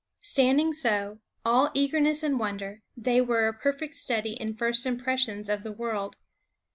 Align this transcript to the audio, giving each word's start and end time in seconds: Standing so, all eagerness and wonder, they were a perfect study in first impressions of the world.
Standing 0.23 0.73
so, 0.73 1.19
all 1.45 1.69
eagerness 1.75 2.23
and 2.23 2.39
wonder, 2.39 2.81
they 2.97 3.21
were 3.21 3.47
a 3.47 3.53
perfect 3.53 3.93
study 3.93 4.31
in 4.33 4.55
first 4.57 4.87
impressions 4.87 5.47
of 5.47 5.61
the 5.61 5.71
world. 5.71 6.15